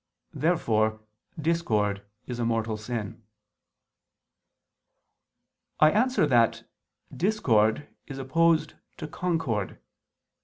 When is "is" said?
2.25-2.39, 8.07-8.17